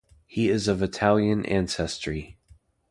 [0.25, 2.39] He is of Italian ancestry.